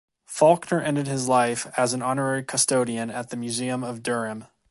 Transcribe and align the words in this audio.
Falkner 0.27 0.81
ended 0.81 1.05
his 1.05 1.27
life 1.29 1.67
as 1.77 1.93
an 1.93 2.01
honorary 2.01 2.43
custodian 2.43 3.11
at 3.11 3.29
the 3.29 3.37
museum 3.37 3.83
of 3.83 4.01
Durham. 4.01 4.45